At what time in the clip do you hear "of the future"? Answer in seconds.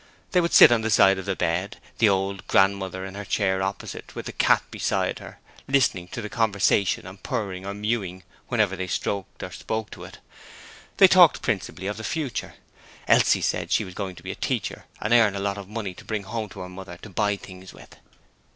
11.85-12.55